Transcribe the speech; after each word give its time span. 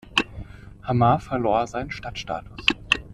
Hamar 0.81 1.19
verlor 1.19 1.67
seinen 1.67 1.91
Stadtstatus. 1.91 2.65